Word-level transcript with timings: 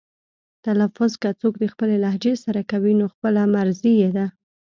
تلفظ 0.65 1.11
که 1.21 1.29
څوک 1.41 1.53
د 1.59 1.65
خپلې 1.73 1.95
لهجې 2.03 2.33
سره 2.43 2.61
کوي 2.71 2.93
نو 2.99 3.05
خپله 3.13 3.41
مرزي 3.55 3.93
یې 4.01 4.09
ده. 4.17 4.25